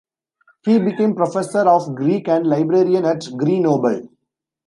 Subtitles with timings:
[0.63, 4.09] He became professor of Greek and librarian at Grenoble.